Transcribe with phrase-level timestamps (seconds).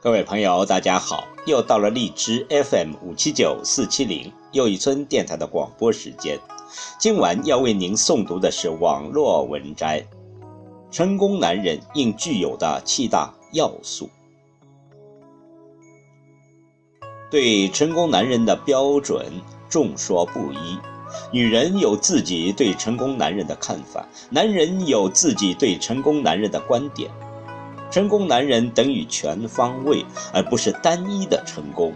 [0.00, 1.26] 各位朋友，大家好！
[1.44, 6.38] 又到了荔枝 FM 五七九四七零又一村电台的广播时间。
[7.00, 10.06] 今晚要为您诵读的是网络文摘：
[10.88, 14.08] 成功男人应具有的七大要素。
[17.28, 19.26] 对成功男人的标准
[19.68, 20.78] 众说不一，
[21.32, 27.10] 女人有自己对成功男人的看法，男人有自己对成功男人的观点。
[27.90, 31.92] 成功男人等于全方位，而不是单一的成功。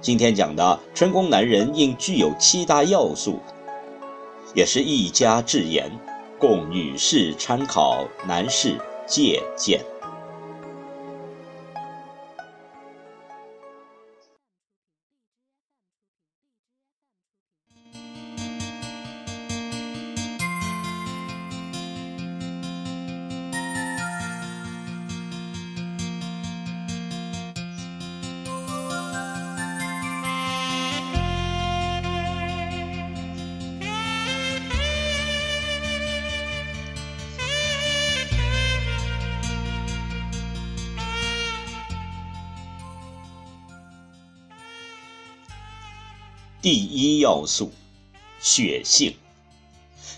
[0.00, 3.38] 今天讲的成功男人应具有七大要素，
[4.54, 5.90] 也是一家之言，
[6.38, 8.74] 供女士参考，男士
[9.06, 9.80] 借鉴。
[46.62, 47.72] 第一要素，
[48.38, 49.14] 血性。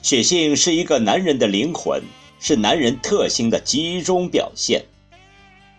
[0.03, 2.03] 血性是一个男人的灵魂，
[2.41, 4.87] 是男人特性的集中表现。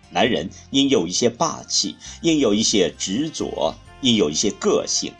[0.10, 5.12] 男人应有一些霸气，应有一些执着，应有一些个性，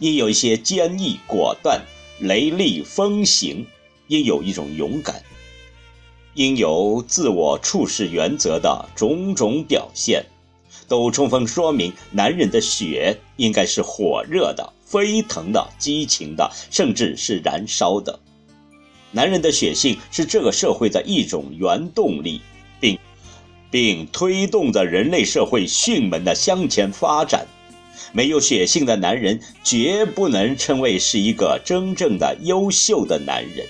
[0.00, 1.86] 应有一些坚毅果断、
[2.20, 3.66] 雷厉风行，
[4.08, 5.22] 应有一种勇敢，
[6.34, 10.26] 应有自我处事原则的种种表现，
[10.86, 14.70] 都充分说明男人的血应该是火热的。
[14.92, 18.20] 飞腾的、激情的，甚至是燃烧的。
[19.10, 22.42] 男人的血性是这个社会的一种原动力，
[22.78, 22.98] 并
[23.70, 27.46] 并推动着人类社会迅猛的向前发展。
[28.12, 33.66] 没有血性的男人，绝不能称为是一个真正的优秀的男人。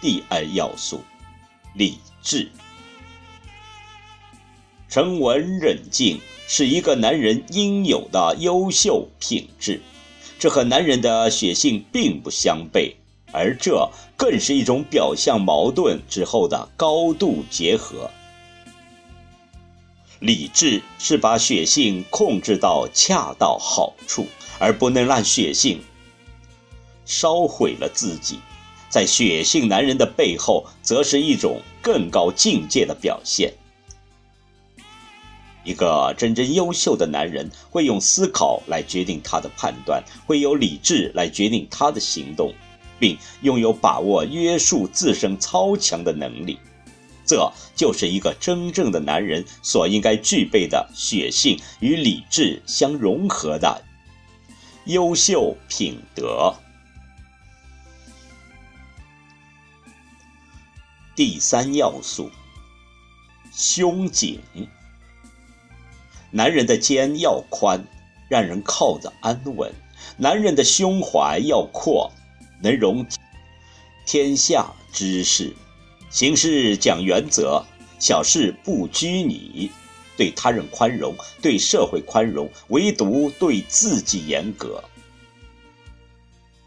[0.00, 1.04] 第二要素，
[1.74, 2.50] 理智。
[4.88, 9.80] 沉稳冷静是一个男人应有的优秀品质，
[10.38, 12.94] 这和男人的血性并不相悖，
[13.32, 18.10] 而这更是一种表象矛盾之后的高度结合。
[20.18, 24.26] 理智是把血性控制到恰到好处，
[24.58, 25.80] 而不能让血性
[27.04, 28.38] 烧毁了自己。
[28.88, 33.54] 在血性男人的背后，则是一种更高境界的表现。
[35.64, 42.52] 一个真正优秀的男人会用思考来决定他的判断，会有理智来决定他的行动，
[42.98, 46.58] 并拥有把握约束自身超强的能力。
[47.24, 53.82] 这就是一个真正的男人所应该具备的血性与理智相融合的
[54.86, 56.52] 优秀品德。
[61.14, 62.30] 第三要素，
[63.52, 64.40] 胸襟。
[66.34, 67.84] 男人的肩要宽，
[68.26, 69.70] 让人靠着安稳；
[70.16, 72.10] 男人的胸怀要阔，
[72.62, 73.06] 能容
[74.06, 75.54] 天下之事。
[76.08, 77.62] 行事讲原则，
[77.98, 79.70] 小事不拘泥，
[80.16, 84.82] 对他人宽容，对社会宽容，唯独对自己严格。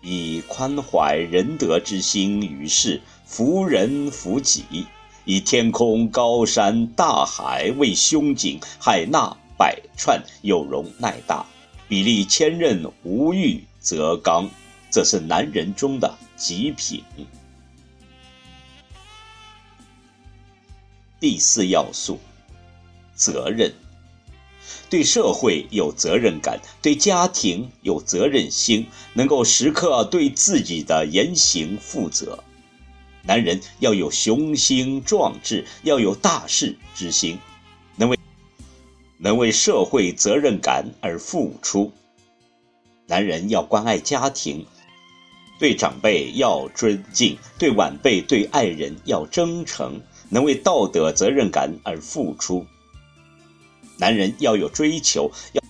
[0.02, 4.86] 以宽怀仁德之心于世，服人服己；
[5.26, 9.36] 以天空高山大海为胸襟，海纳。
[9.58, 11.46] 百串有容乃大，
[11.88, 14.50] 比例千仞无欲则刚，
[14.92, 17.04] 这是男人中的极品。
[21.20, 22.20] 第四要素，
[23.16, 23.74] 责任，
[24.90, 32.44] 对社会有责任感，对家庭有责任心，能够时刻对自己的言行负责。
[33.24, 37.40] 男人要有雄心壮志，要有大事之心。
[37.96, 38.20] 能为
[39.18, 41.92] 能为社会责任感而付出。
[43.08, 44.66] 男人要关爱家庭，
[45.60, 52.66] 对长辈要尊敬，对晚辈、对爱人要真诚，能为道德责任感而付出。
[53.98, 55.64] 男人要有追求，要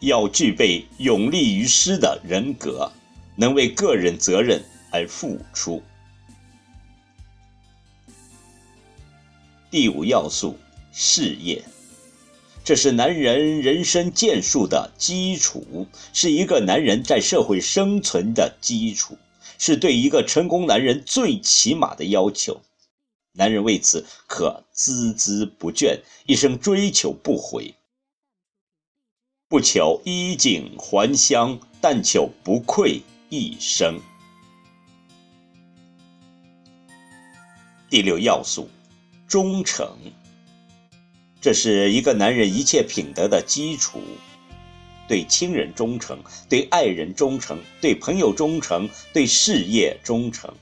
[0.00, 2.90] 要具备勇立于世的人格，
[3.36, 5.82] 能为个人责任而付出。
[9.70, 10.56] 第五要素，
[10.92, 11.62] 事业。
[12.64, 19.18] 这是男人人生建树的基础，是一个男人在社会生存的基础，
[19.58, 22.62] 是对一个成功男人最起码的要求。
[23.32, 27.74] 男人为此可孜孜不倦，一生追求不悔。
[29.46, 34.00] 不求衣锦还乡，但求不愧一生。
[37.90, 38.70] 第六要素，
[39.28, 39.86] 忠诚。
[41.44, 44.00] 这是一个男人一切品德的基础。
[45.06, 46.18] 对亲人忠诚，
[46.48, 50.54] 对爱人忠诚，对朋友忠诚，对事业忠诚。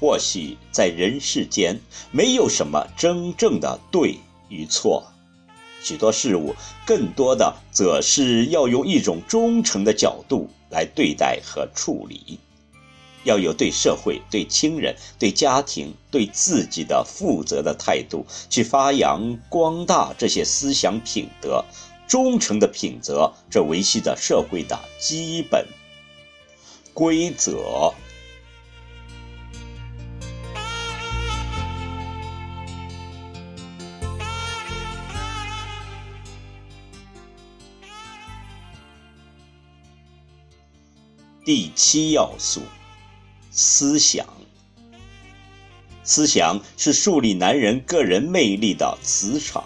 [0.00, 1.78] 或许在人世间，
[2.10, 4.18] 没有什么真正的对
[4.48, 5.06] 与错。
[5.80, 12.40] 许多事物，更多的则是要用一种忠诚的角度来对待和处理，
[13.26, 21.64] 要有对社会、对亲人、对家庭、对自己的负责的态度，去发扬光大这些思想品德。
[22.06, 25.66] 忠诚的品德，这维系着社会的基本
[26.94, 27.92] 规则。
[41.44, 42.60] 第七要素，
[43.56, 44.26] 思想。
[46.04, 49.64] 思想是树立男人个人魅力的磁场，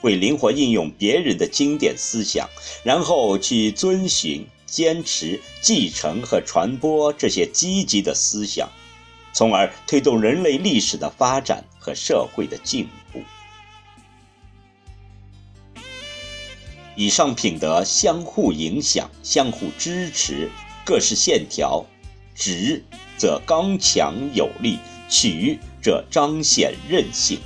[0.00, 2.48] 会灵活应用别人的经典思想，
[2.84, 8.68] 然后去遵循、坚持、继承和传播这些积极的思想，
[9.32, 13.22] 从而推动人类历史的发展和社会的进步。
[16.96, 20.50] 以上品德相互影响、相互支持。
[20.86, 21.86] 各是线条，
[22.34, 22.82] 直
[23.16, 24.78] 则刚强有力，
[25.08, 27.38] 曲则彰显韧性。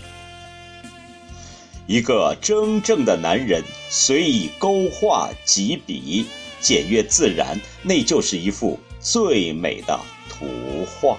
[1.86, 6.26] 一个真正的男人，随意勾画几笔，
[6.60, 9.98] 简约自然，那就是一幅最美的
[10.28, 10.46] 图
[10.86, 11.18] 画。